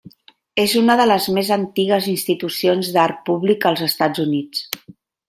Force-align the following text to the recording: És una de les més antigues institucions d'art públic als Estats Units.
És 0.61 0.71
una 0.79 0.93
de 1.01 1.05
les 1.09 1.27
més 1.35 1.51
antigues 1.57 2.07
institucions 2.13 2.89
d'art 2.97 3.21
públic 3.29 3.69
als 3.73 3.85
Estats 3.89 4.25
Units. 4.25 4.65